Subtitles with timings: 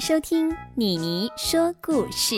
[0.00, 2.36] 收听妮妮说故事。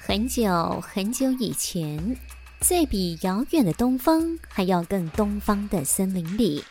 [0.00, 2.16] 很久很久以前，
[2.58, 6.64] 在比遥远的东方还要更东方的森林里，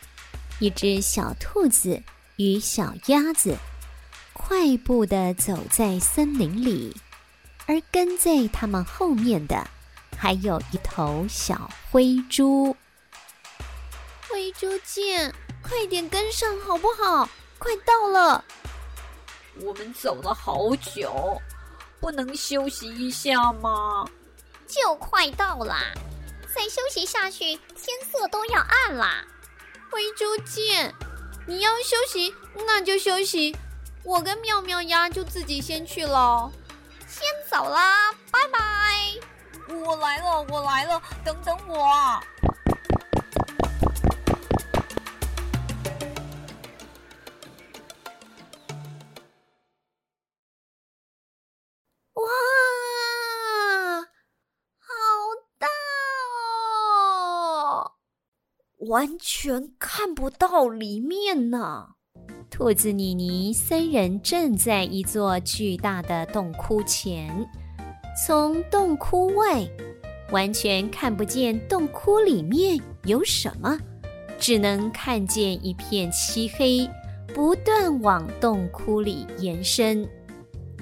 [0.58, 2.02] 一只小兔子
[2.36, 3.56] 与小鸭子
[4.34, 6.94] 快步地走在森林里，
[7.66, 9.66] 而跟在它们后面的
[10.14, 12.76] 还有一头小灰猪。
[14.42, 15.32] 灰猪见，
[15.62, 17.28] 快点跟上好不好？
[17.60, 18.44] 快到了！
[19.60, 21.40] 我们走了好久，
[22.00, 24.04] 不能休息一下吗？
[24.66, 25.92] 就快到啦，
[26.52, 29.24] 再休息下去，天色都要暗啦。
[29.92, 30.92] 灰猪见，
[31.46, 32.34] 你要休息，
[32.66, 33.56] 那就休息。
[34.02, 36.50] 我跟妙妙鸭就自己先去喽，
[37.06, 38.58] 先走啦，拜拜。
[39.68, 42.20] 我来了，我来了，等等我
[58.92, 61.94] 完全看不到里面呢。
[62.50, 67.34] 兔子妮妮三人站在一座巨大的洞窟前，
[68.26, 69.66] 从洞窟外
[70.30, 73.78] 完全看不见洞窟里面有什么，
[74.38, 76.86] 只能看见一片漆黑，
[77.32, 80.06] 不断往洞窟里延伸。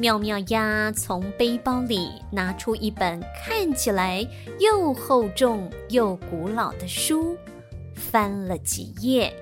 [0.01, 4.27] 妙妙鸭从背包里拿出一本看起来
[4.59, 7.37] 又厚重又古老的书。
[8.11, 9.33] 翻了几页，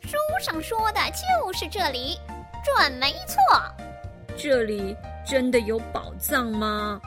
[0.00, 2.18] 书上说的就是这里，
[2.64, 3.36] 准没错。
[4.38, 4.96] 这里
[5.26, 6.98] 真的有宝藏吗？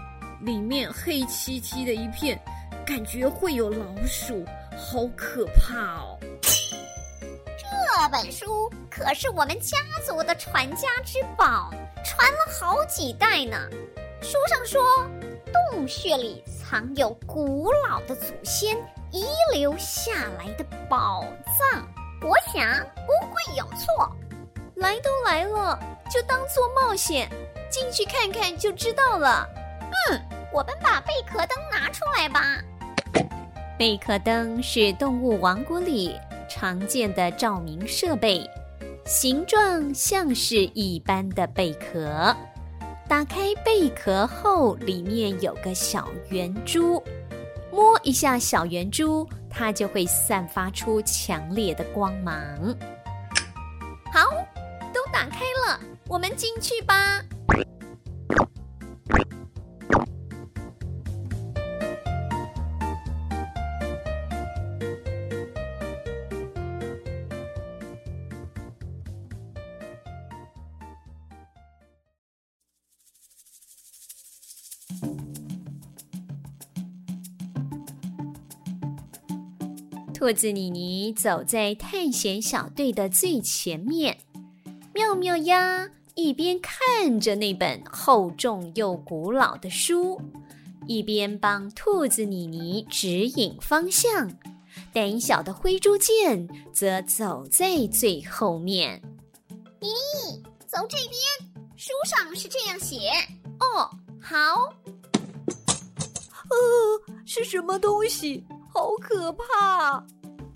[0.41, 2.39] 里面黑漆漆的一片，
[2.85, 4.45] 感觉会有老鼠，
[4.77, 6.19] 好可怕哦！
[7.57, 11.71] 这本书可是我们家族的传家之宝，
[12.03, 13.67] 传了好几代呢。
[14.25, 14.81] 书上说，
[15.69, 18.75] 洞穴里藏有古老的祖先
[19.11, 21.87] 遗留下来的宝藏，
[22.23, 22.67] 我想
[23.05, 24.11] 不会有错。
[24.77, 27.29] 来都来了，就当做冒险，
[27.69, 29.47] 进去看看就知道了。
[30.09, 30.19] 嗯，
[30.51, 32.41] 我们把贝壳灯拿出来吧。
[33.77, 36.19] 贝壳灯是动物王国里
[36.49, 38.49] 常见的照明设备，
[39.05, 42.35] 形状像是一般的贝壳。
[43.07, 47.01] 打开贝壳后，里面有个小圆珠，
[47.71, 52.35] 摸一下小圆珠，它就会散发出强烈的光芒。
[54.11, 54.31] 好，
[54.91, 57.23] 都打开了，我们进去吧。
[80.25, 84.17] 兔子妮妮走在探险小队的最前面，
[84.91, 90.19] 妙妙鸭一边看着那本厚重又古老的书，
[90.87, 94.35] 一边帮兔子妮妮指引方向。
[94.91, 98.99] 胆小的灰猪见则走在最后面。
[99.79, 102.97] 妮妮，走这边，书上是这样写。
[103.59, 103.87] 哦，
[104.19, 104.73] 好。
[106.49, 108.43] 呃，是什么东西？
[108.73, 110.05] 好可怕！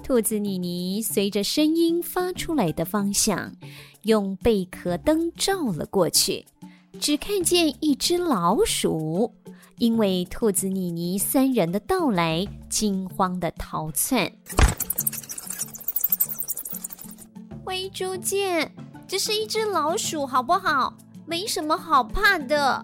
[0.09, 3.53] 兔子妮妮随着声音发出来的方向，
[4.05, 6.43] 用贝壳灯照了过去，
[6.99, 9.31] 只看见一只老鼠，
[9.77, 14.31] 因为兔子妮妮三人的到来，惊慌的逃窜。
[17.63, 18.73] 灰猪见，
[19.07, 20.91] 这是一只老鼠，好不好？
[21.27, 22.83] 没什么好怕的。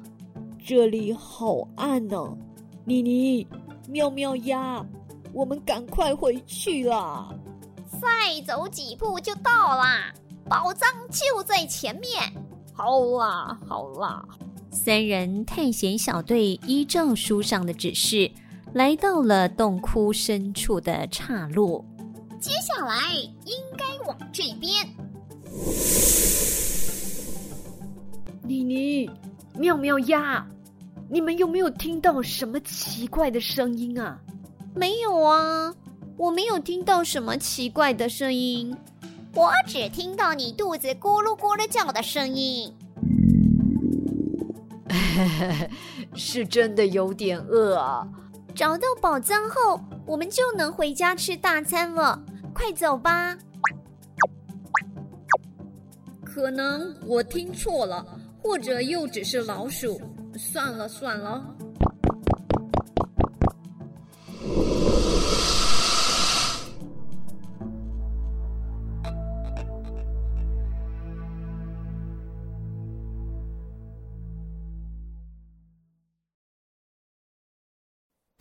[0.63, 2.38] 这里好暗呢、啊，
[2.86, 3.48] 妮妮，
[3.89, 4.86] 妙妙鸭。
[5.36, 7.28] 我们赶快回去啦！
[8.02, 10.14] 再走几步就到啦，
[10.50, 12.10] 宝藏就在前面。
[12.74, 14.26] 好啦，好啦，
[14.72, 18.32] 三人探险小队依照书上的指示，
[18.74, 21.84] 来到了洞窟深处的岔路。
[22.40, 22.96] 接下来
[23.46, 24.72] 应该往这边。
[28.42, 29.10] 妮妮，
[29.58, 30.48] 妙妙鸭，
[31.10, 34.18] 你们有没有听到什么奇怪的声音啊？
[34.75, 35.74] 没有啊，
[36.18, 38.75] 我没有听到什么奇怪的声音，
[39.33, 42.75] 我只听到你肚子咕噜咕噜叫的声音。
[46.13, 48.06] 是真的有点饿啊。
[48.54, 52.22] 找到宝藏后，我们就能回家吃大餐了。
[52.54, 53.38] 快走吧！
[56.24, 58.06] 可能我听错了，
[58.42, 60.00] 或者又只是老鼠。
[60.38, 61.55] 算了算了。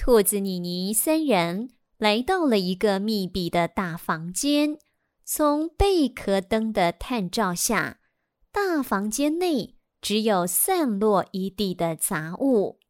[0.07, 4.79] 兔子妮妮三人来到了一个密闭的大房间。
[5.25, 8.01] 从贝壳灯的探照下，
[8.53, 12.81] 大房间内只有散落一地的杂物：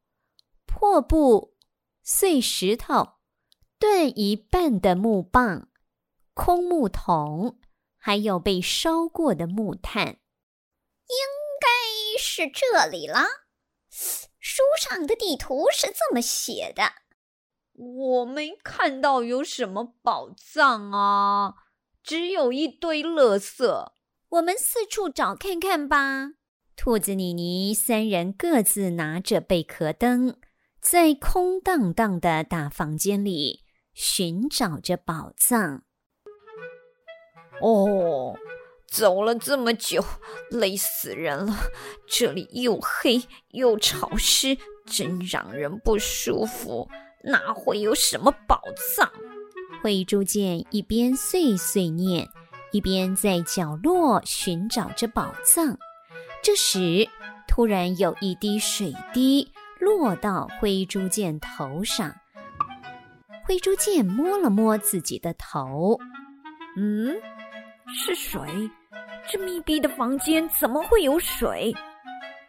[0.66, 1.54] 破布、
[2.02, 3.10] 碎石头、
[3.78, 5.68] 断一半的木棒、
[6.34, 7.60] 空木桶，
[7.96, 10.08] 还有被烧过的木炭。
[10.08, 11.16] 应
[11.60, 13.20] 该是这里了。
[13.88, 17.03] 书上的地图是这么写的。
[17.74, 21.54] 我没看到有什么宝藏啊，
[22.02, 23.90] 只有一堆垃圾。
[24.28, 26.30] 我们四处找看看吧。
[26.76, 30.36] 兔子妮妮三人各自拿着贝壳灯，
[30.80, 33.60] 在空荡荡的大房间里
[33.92, 35.82] 寻找着宝藏。
[37.60, 38.36] 哦，
[38.88, 40.04] 走了这么久，
[40.50, 41.54] 累死人了。
[42.08, 46.88] 这里又黑又潮湿，真让人不舒服。
[47.24, 48.60] 哪会有什么宝
[48.96, 49.10] 藏？
[49.82, 52.28] 灰猪见一边碎碎念，
[52.72, 55.76] 一边在角落寻找着宝藏。
[56.42, 57.08] 这时，
[57.48, 59.50] 突然有一滴水滴
[59.80, 62.14] 落到灰猪见头上。
[63.46, 65.98] 灰猪见摸了摸自己的头，
[66.76, 67.14] 嗯，
[67.86, 68.40] 是水。
[69.26, 71.74] 这密闭的房间怎么会有水？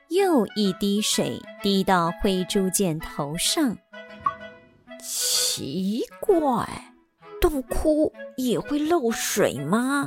[0.09, 3.77] 又一滴水滴到灰猪见头上。
[5.55, 6.67] 奇怪，
[7.39, 10.05] 洞窟也会漏水吗？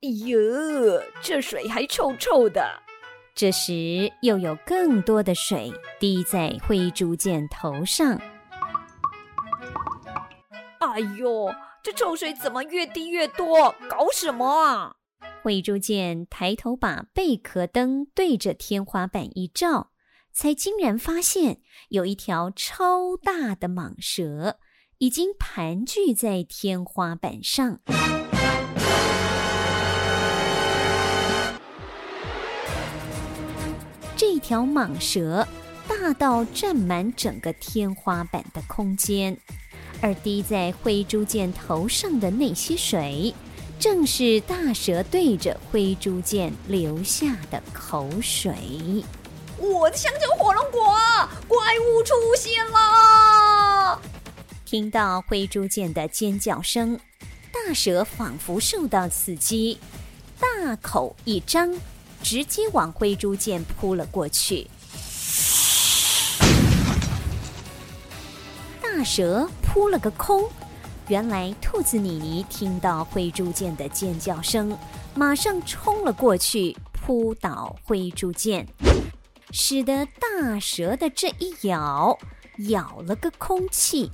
[0.00, 0.38] 哎呦，
[1.20, 2.64] 这水还臭臭的。
[3.34, 8.16] 这时，又有更多的水滴在灰猪见头上。
[10.78, 11.52] 哎呦，
[11.82, 13.74] 这臭水怎么越滴越多？
[13.90, 14.94] 搞什么啊？
[15.42, 19.90] 灰猪见抬头把贝壳灯对着天花板一照。
[20.36, 24.58] 才惊然发现，有一条超大的蟒蛇
[24.98, 27.80] 已经盘踞在天花板上。
[34.14, 35.48] 这条蟒蛇
[35.88, 39.34] 大到占满整个天花板的空间，
[40.02, 43.34] 而滴在灰猪见头上的那些水，
[43.78, 49.02] 正是大蛇对着灰猪见流下的口水。
[49.58, 50.94] 我的香蕉火龙果，
[51.48, 53.98] 怪物出现了！
[54.66, 56.98] 听到灰猪剑的尖叫声，
[57.50, 59.78] 大蛇仿佛受到刺激，
[60.38, 61.74] 大口一张，
[62.22, 64.66] 直接往灰猪剑扑了过去。
[68.82, 70.50] 大蛇扑了个空，
[71.08, 74.76] 原来兔子妮妮听到灰猪剑的尖叫声，
[75.14, 78.66] 马上冲了过去，扑倒灰猪剑。
[79.58, 82.18] 使得大蛇的这一咬，
[82.68, 84.10] 咬了个空气。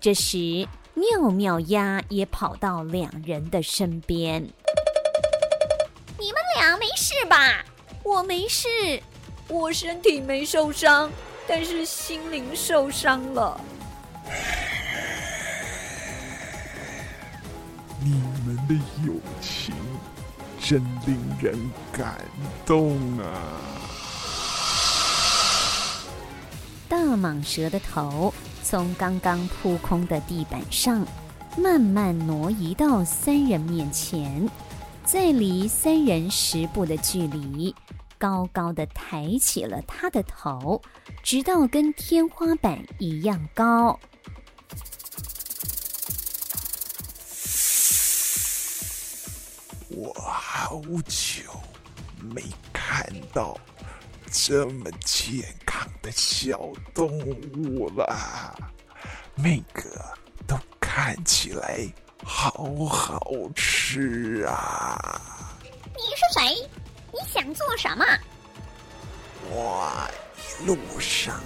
[0.00, 4.42] 这时，妙妙鸭也跑到两人的身边。
[6.18, 7.62] 你们俩没事吧？
[8.02, 8.66] 我没事，
[9.48, 11.10] 我身体没受伤，
[11.46, 13.60] 但是心灵受伤了。
[18.02, 18.12] 你
[18.46, 18.74] 们的
[19.06, 19.74] 友情
[20.58, 22.18] 真令人感
[22.64, 23.76] 动啊！
[26.90, 31.06] 大蟒蛇的头从刚刚扑空的地板上
[31.56, 34.50] 慢慢挪移到三人面前，
[35.04, 37.72] 在离三人十步的距离，
[38.18, 40.82] 高高的抬起了他的头，
[41.22, 43.96] 直到跟天花板一样高。
[49.90, 51.42] 我好久
[52.20, 52.42] 没
[52.72, 53.56] 看到
[54.32, 56.56] 这么健康的小
[56.94, 58.56] 动物了，
[59.34, 59.82] 每个
[60.46, 61.84] 都看起来
[62.24, 62.52] 好
[62.88, 63.20] 好
[63.56, 65.58] 吃啊！
[65.96, 66.54] 你是谁？
[67.12, 68.04] 你想做什么？
[69.50, 69.90] 我
[70.62, 71.40] 一路上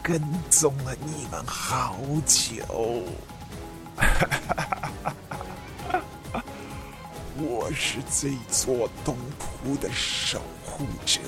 [0.00, 3.02] 跟踪了你们好久，
[7.36, 11.20] 我是这座洞窟的守护者。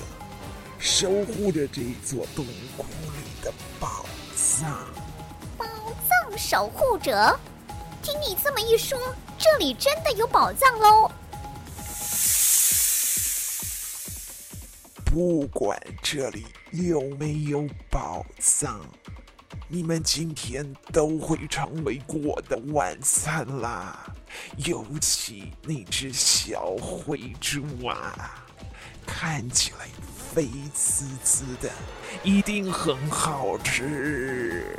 [0.81, 2.43] 守护着这座洞
[2.75, 4.03] 窟里的宝
[4.35, 4.67] 藏。
[5.55, 5.63] 宝
[6.09, 7.39] 藏守护者，
[8.01, 8.97] 听你这么一说，
[9.37, 11.11] 这里真的有宝藏喽！
[15.05, 18.81] 不管这里有没有宝藏，
[19.67, 24.11] 你们今天都会成为我的晚餐啦。
[24.65, 28.43] 尤其那只小灰猪啊，
[29.05, 29.87] 看起来
[30.33, 31.69] 肥滋滋的，
[32.23, 34.77] 一定很好吃。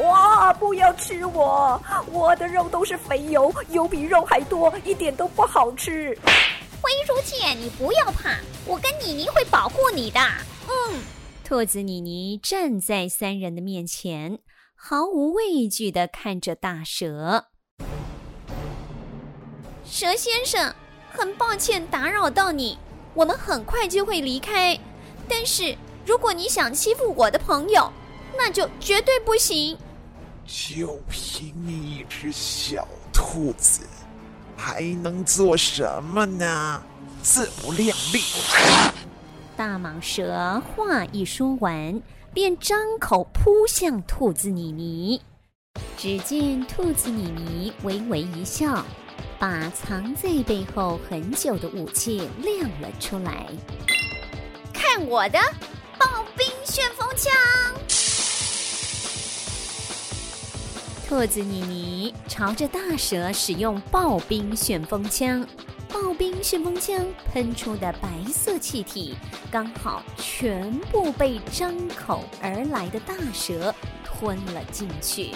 [0.00, 0.52] 哇！
[0.52, 6.16] 不要吃我，我的肉都是肥油，油比肉还多，一点都不好吃。
[6.82, 10.20] 灰猪姐，你不要怕，我跟妮妮会保护你的。
[10.68, 11.00] 嗯，
[11.42, 14.40] 兔子妮妮站在三人的面前，
[14.74, 17.46] 毫无畏惧地看着大蛇。
[19.84, 20.74] 蛇先生，
[21.10, 22.78] 很抱歉打扰到你，
[23.16, 24.78] 我们很快就会离开。
[25.28, 27.90] 但是如果你想欺负我的朋友，
[28.38, 29.76] 那就绝对不行。
[30.46, 33.80] 就凭你一只小兔子。
[34.58, 36.82] 还能做什么呢？
[37.22, 38.20] 自不量力！
[39.54, 42.00] 大蟒蛇话一说完，
[42.32, 45.20] 便张口扑向兔子妮妮。
[45.98, 48.82] 只见兔子妮妮微微一笑，
[49.38, 53.46] 把藏在背后很久的武器亮了出来。
[54.72, 55.38] 看我的
[55.98, 57.32] 暴冰旋风枪！
[61.08, 65.46] 兔子妮妮朝着大蛇使用暴冰旋风枪，
[65.88, 69.14] 暴冰旋风枪喷出的白色气体
[69.50, 73.72] 刚好全部被张口而来的大蛇
[74.04, 75.32] 吞了进去。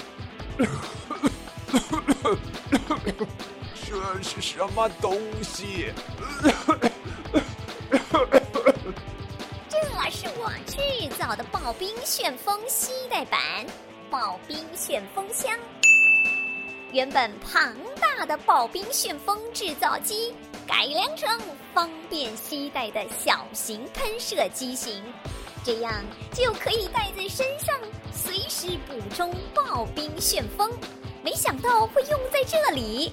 [3.91, 5.93] 这是什么东西？
[9.69, 9.77] 这
[10.13, 10.79] 是我制
[11.19, 13.41] 造的刨冰旋风携带版。
[14.09, 15.59] 刨冰旋风枪，
[16.93, 20.33] 原本庞大的刨冰旋风制造机
[20.69, 21.29] 改良成
[21.75, 25.03] 方便携带的小型喷射机型，
[25.65, 25.93] 这样
[26.33, 27.77] 就可以带在身上，
[28.13, 30.71] 随时补充刨冰旋风。
[31.23, 33.13] 没想到会用在这里，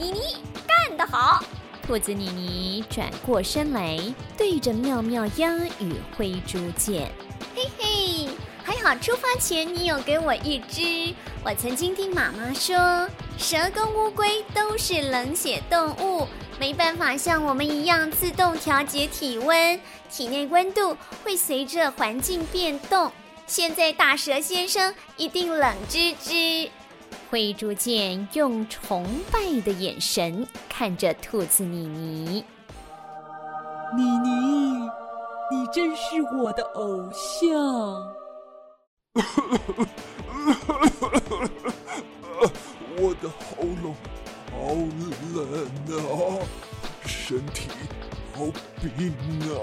[0.00, 0.20] 妮妮
[0.66, 1.44] 干得好！
[1.86, 4.00] 兔子妮妮转过身来，
[4.34, 7.12] 对着妙妙鸭与灰猪见，
[7.54, 8.28] 嘿嘿。
[8.64, 11.14] 还好出发前你有给我一只。
[11.44, 16.26] 我曾经听妈妈说，蛇跟乌龟都是冷血动物，
[16.58, 19.78] 没办法像我们一样自动调节体温，
[20.10, 23.12] 体内温度会随着环境变动。
[23.46, 26.70] 现在大蛇先生一定冷吱吱。
[27.30, 32.44] 灰逐渐用崇拜的眼神看着兔子妮妮，
[33.96, 34.88] 妮妮，
[35.50, 37.48] 你真是我的偶像。
[42.96, 43.94] 我的喉咙
[44.52, 44.58] 好
[45.34, 45.38] 冷
[45.96, 46.46] 啊，
[47.06, 47.68] 身体
[48.34, 48.44] 好
[48.80, 49.12] 冰
[49.50, 49.54] 啊！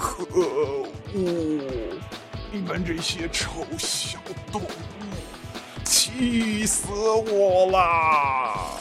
[0.00, 0.86] 可恶！
[2.50, 4.18] 你们这些臭小
[4.50, 4.66] 动物，
[5.84, 8.80] 气死我了！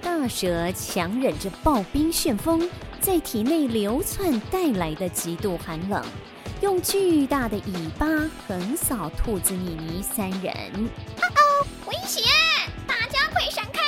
[0.00, 2.70] 大蛇强忍着暴冰旋风。
[3.00, 6.02] 在体内流窜带来的极度寒冷，
[6.62, 8.06] 用巨大的尾巴
[8.48, 10.54] 横扫兔子妮妮三人。
[11.18, 12.22] 哦哦，危险！
[12.86, 13.82] 大家快闪开！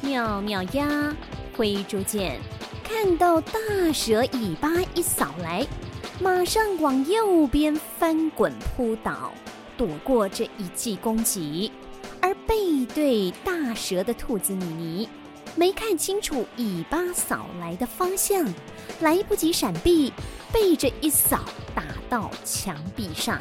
[0.00, 1.14] 妙妙鸭、
[1.56, 2.40] 灰猪见
[2.92, 3.58] 看到大
[3.90, 5.66] 蛇尾巴一扫来，
[6.20, 9.32] 马上往右边翻滚扑倒，
[9.78, 11.72] 躲过这一记攻击。
[12.20, 15.08] 而背对大蛇的兔子妮妮。
[15.56, 18.46] 没看清楚尾巴扫来的方向，
[19.00, 20.12] 来不及闪避，
[20.52, 21.40] 背着一扫
[21.74, 23.40] 打到墙壁上。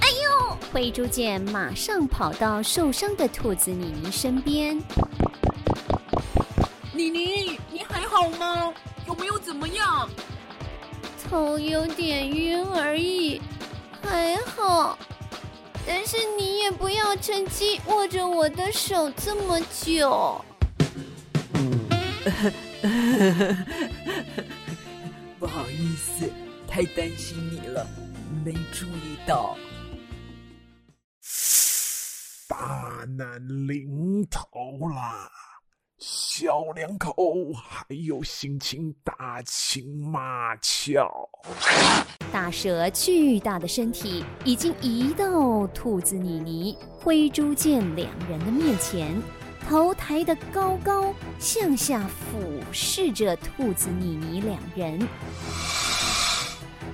[0.00, 0.56] 哎呦！
[0.72, 4.82] 灰猪见马上跑到受伤的兔子妮妮身边。
[6.94, 8.72] 妮妮，你还好吗？
[9.06, 10.08] 有没有怎么样？
[11.28, 13.42] 头有点晕而已，
[14.02, 14.98] 还好。
[15.86, 20.42] 但是你也不要趁机握着我的手这么久。
[25.38, 26.30] 不好意思，
[26.68, 27.86] 太担心你了，
[28.44, 29.56] 没注意到。
[32.48, 34.46] 大难临头
[34.88, 35.28] 啦！
[36.36, 37.14] 小两口
[37.54, 41.08] 还有心情打情骂俏？
[42.32, 49.14] 大蛇巨大的身体已经移到兔子妮妮、灰猪见两人的面前。
[49.68, 55.06] 头抬得高高，向下俯视着兔子妮妮两人。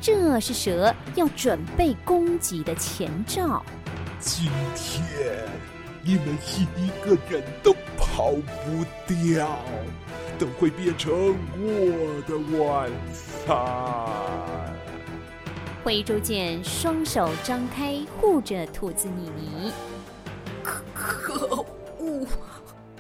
[0.03, 3.65] 这是蛇要准备攻击的前兆。
[4.19, 5.49] 今天
[6.03, 6.37] 你们
[6.77, 9.59] 一个人都跑不掉，
[10.39, 12.91] 都会变成我的晚
[13.45, 13.55] 餐。
[15.85, 19.73] 灰猪见双手张开护着兔子妮妮。
[20.95, 21.65] 可
[21.99, 22.27] 恶！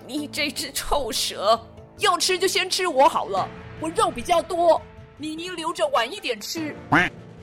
[0.06, 1.58] 你这只臭蛇，
[1.98, 3.48] 要吃就先吃我好了，
[3.80, 4.80] 我肉比较多，
[5.16, 6.74] 妮妮留着晚一点吃。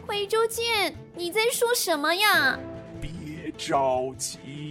[0.06, 2.60] 灰猪见，你在说什么呀？
[3.00, 4.67] 别着急，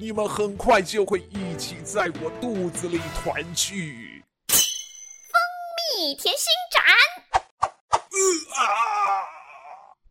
[0.00, 4.22] 你们很快就会一起在我肚子里团聚。
[4.46, 4.54] 蜂
[5.98, 6.84] 蜜甜心斩！
[7.90, 9.26] 呃啊！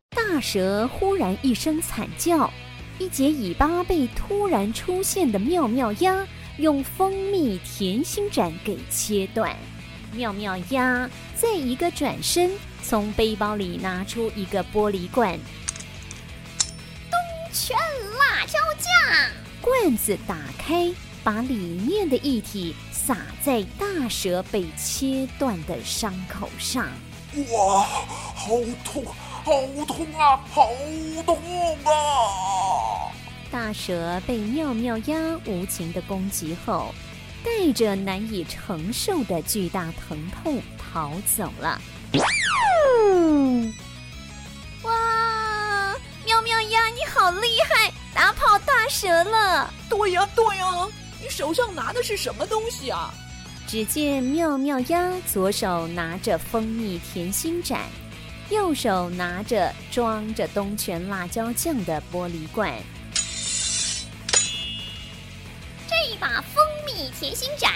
[0.10, 2.52] 大蛇忽然一声惨叫。
[3.00, 6.28] 一截尾巴被突然出现的妙妙鸭
[6.58, 9.56] 用蜂蜜甜心斩给切断。
[10.12, 12.52] 妙妙鸭再一个转身，
[12.84, 15.40] 从背包里拿出一个玻璃罐，
[17.10, 17.18] 东
[17.54, 17.78] 泉
[18.20, 19.37] 辣椒酱。
[19.68, 20.90] 罐子打开，
[21.26, 26.88] 把里面的液体洒在大蛇被切断的伤口上。
[27.36, 27.82] 哇，
[28.34, 28.48] 好
[28.86, 29.04] 痛！
[29.44, 29.52] 好
[29.86, 30.40] 痛啊！
[30.50, 30.70] 好
[31.26, 31.38] 痛
[31.84, 33.12] 啊！
[33.52, 36.96] 大蛇被妙妙鸭无情的攻击后，
[37.44, 41.82] 带着难以承受的巨大疼痛逃走了。
[44.84, 45.94] 哇！
[46.26, 47.67] 妙妙鸭，你好厉害，打
[48.90, 49.74] 蛇了！
[49.90, 50.66] 对呀，对呀，
[51.22, 53.14] 你手上拿的是什么东西啊？
[53.68, 57.82] 只见妙妙鸭左手拿着蜂蜜甜心盏。
[58.50, 62.74] 右手拿着装着东泉辣椒酱的玻璃罐，
[65.86, 67.70] 这一把蜂蜜甜心盏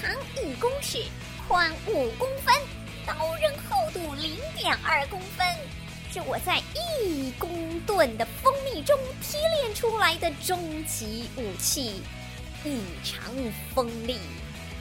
[0.00, 0.10] 长
[0.42, 1.04] 一公尺，
[1.46, 2.54] 宽五公分，
[3.04, 5.46] 刀刃厚度零点二公分，
[6.10, 8.57] 是我在一公吨的蜂蜜
[8.88, 12.02] 中提炼出来的终极武器，
[12.64, 13.22] 异常
[13.74, 14.18] 锋利。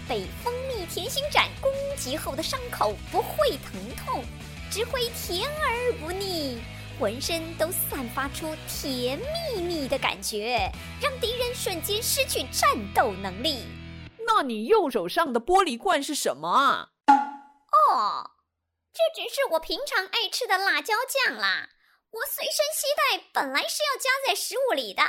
[0.07, 4.23] 被蜂蜜甜心斩攻击后的伤口不会疼痛。
[4.71, 6.61] 只会甜而不腻，
[6.97, 13.65] 浑身都散发出甜蜜蜜的感觉，让敌人瞬间失去战斗能力。
[14.25, 16.89] 那你右手上的玻璃罐是什么啊？
[17.09, 18.31] 哦，
[18.93, 20.93] 这只是我平常爱吃的辣椒
[21.25, 21.67] 酱啦。
[22.11, 25.03] 我随身携带，本来是要加在食物里的，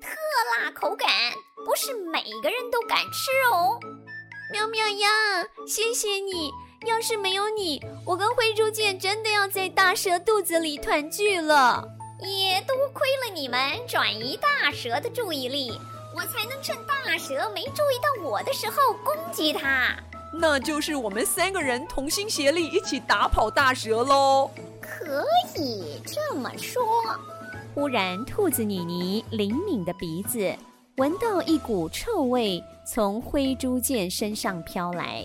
[0.00, 0.10] 特
[0.58, 1.08] 辣口感，
[1.64, 3.78] 不是每个人都敢吃哦。
[4.50, 5.08] 喵喵呀，
[5.66, 6.50] 谢谢你。
[6.84, 11.84] 要是没有你，我跟灰猪见真的要在大蛇肚子里团聚了。
[12.20, 15.70] 也多亏了你们转移大蛇的注意力，
[16.14, 19.96] 我才能趁大蛇没注意到我的时候攻击它。
[20.32, 24.50] 那就是我们三个人同心协力一起打跑大蛇喽。
[24.80, 25.24] 可
[25.56, 26.82] 以这么说。
[27.74, 30.54] 忽然，兔子妮妮灵敏的鼻子
[30.96, 35.24] 闻到一股臭味从灰猪见身上飘来。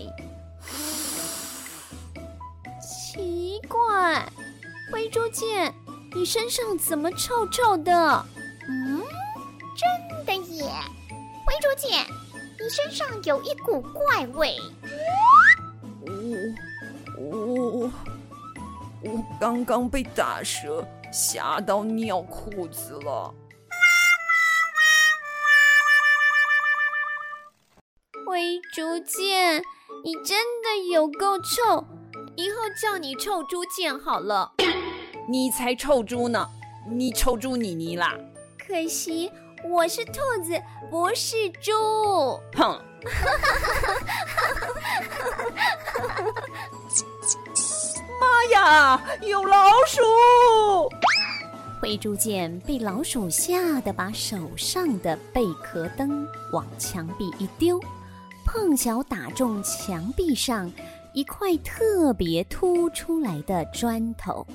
[2.80, 4.26] 奇怪，
[4.92, 5.74] 灰猪见，
[6.14, 8.24] 你身上怎么臭臭的？
[8.68, 9.02] 嗯，
[9.76, 10.64] 真的耶！
[11.44, 12.04] 灰猪见，
[12.60, 14.56] 你身上有一股怪味。
[17.16, 17.92] 我我
[19.02, 23.32] 我刚刚被大蛇吓到尿裤子了。
[28.26, 29.62] 灰猪见，
[30.04, 31.86] 你真的有够臭。
[32.36, 34.52] 以后叫你臭猪剑好了，
[35.28, 36.46] 你才臭猪呢！
[36.88, 38.14] 你臭猪妮妮啦！
[38.58, 39.32] 可惜
[39.64, 40.12] 我是兔
[40.44, 41.72] 子，不是猪。
[42.54, 42.80] 哼！
[48.20, 50.02] 妈呀，有老鼠！
[51.80, 57.80] 灰猪见被老鼠吓得把手上的贝壳灯往墙壁一丢，
[58.44, 60.70] 碰巧打中墙壁上。
[61.14, 64.46] 一块特别凸出来的砖头，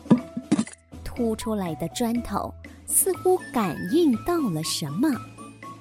[1.04, 2.54] 凸出来的砖头
[2.94, 5.10] 似乎感应到了什么，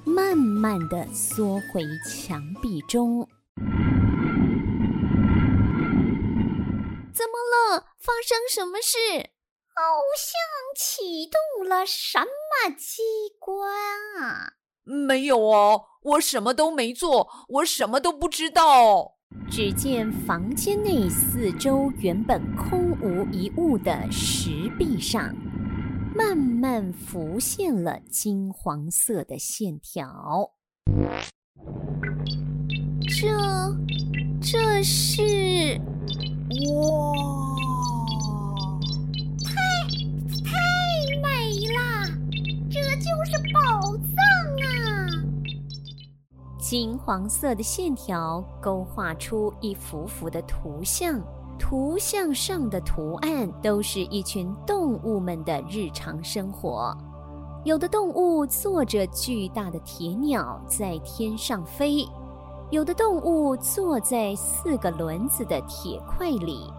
[0.03, 3.29] 慢慢的缩回墙壁中。
[7.13, 7.37] 怎么
[7.77, 7.85] 了？
[7.99, 8.97] 发生什么事？
[9.75, 9.83] 好
[10.17, 10.33] 像
[10.75, 13.03] 启动了什么机
[13.39, 13.71] 关
[14.19, 14.55] 啊？
[14.85, 19.19] 没有哦，我什么都没做，我什么都不知道。
[19.51, 25.35] 只见房间内四周原本空无一物的石壁上，
[26.15, 30.51] 慢慢浮现了金黄色的线条。
[33.09, 33.29] 这，
[34.41, 35.81] 这是
[36.51, 37.13] 哇，
[39.45, 39.55] 太
[40.45, 40.51] 太
[41.23, 41.29] 美
[41.69, 42.07] 了，
[42.71, 44.17] 这就是宝藏
[44.67, 45.09] 啊！
[46.59, 51.21] 金黄色的线条勾画出一幅幅的图像，
[51.73, 56.95] 图像上的图案都是一群动物们的日常生活。
[57.65, 62.07] 有的动物坐着巨大的铁鸟在天上飞，
[62.69, 66.71] 有的动物坐在四个轮子的铁块里，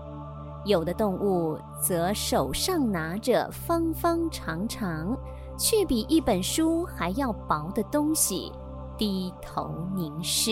[0.64, 5.18] 有的动物则手上拿着方方长长
[5.58, 8.52] 却比一本书还要薄的东西，
[8.96, 10.52] 低头凝视。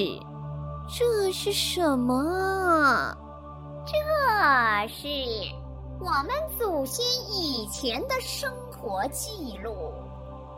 [0.87, 3.15] 这是什么啊？
[3.91, 5.07] 这是
[5.99, 9.93] 我们祖先以前的生活记录。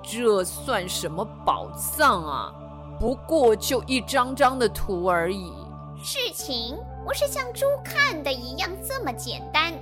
[0.04, 2.54] 这算什么宝藏啊？
[3.00, 5.52] 不过就一张张的图而已。
[6.04, 9.74] 事情不是像猪看的一样这么简单。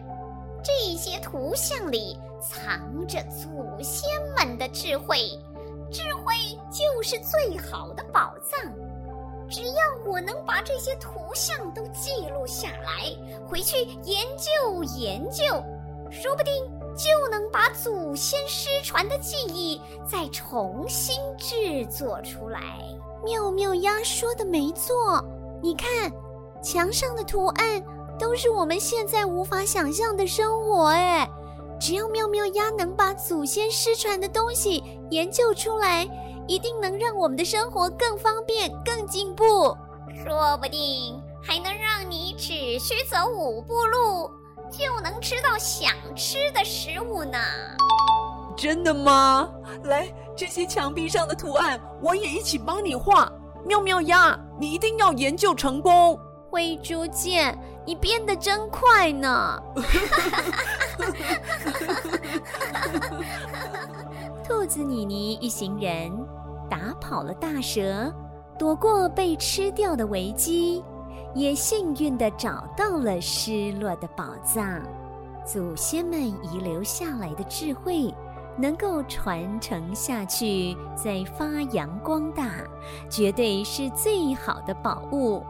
[0.63, 3.49] 这些图像里藏着祖
[3.83, 5.17] 先们的智慧，
[5.91, 6.33] 智慧
[6.71, 8.71] 就是最好的宝藏。
[9.51, 13.13] 只要我能把这些图像都记录下来，
[13.45, 15.43] 回去研究研究，
[16.09, 16.53] 说不定。
[16.93, 22.59] 就能把祖先失传的记忆再重新制作出来。
[23.23, 25.23] 妙妙鸭说的没错，
[25.63, 26.11] 你看，
[26.61, 27.81] 墙上的图案
[28.19, 30.87] 都是我们现在无法想象的生活。
[30.87, 31.27] 哎，
[31.79, 36.05] 只要妙妙鸭能把祖先失传的东西研究出来，
[36.47, 39.75] 一定能让我们的生活更方便、更进步。
[40.23, 44.29] 说不定还能让你只需走五步路。
[44.69, 47.37] 就能吃到想吃的食物呢？
[48.55, 49.49] 真的吗？
[49.83, 53.29] 来，这些墙壁上的图案，我也一起帮你画。
[53.65, 56.17] 妙妙鸭，你一定要研究成功。
[56.49, 59.61] 灰猪见，你变得真快呢！
[64.43, 66.11] 兔子妮妮一行人
[66.69, 68.11] 打跑了大蛇，
[68.57, 70.83] 躲过被吃掉的危机。
[71.33, 74.81] 也幸运地找到了失落的宝藏，
[75.45, 78.13] 祖先们遗留下来的智慧
[78.57, 82.51] 能够传承下去，再发扬光大，
[83.09, 85.41] 绝对是最好的宝物。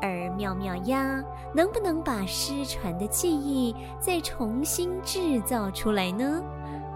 [0.00, 1.20] 而妙妙鸭
[1.52, 6.40] 能不能把失传的记忆再重新制造出来呢？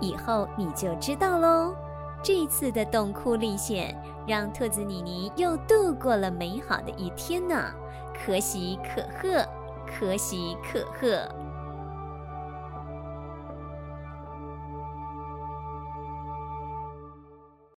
[0.03, 1.75] 以后你就知道喽。
[2.23, 7.73] 这次的洞窟历险，让兔子妮妮又度过了美好的一天呢。
[8.13, 9.45] 可喜可贺，
[9.87, 11.27] 可喜可贺。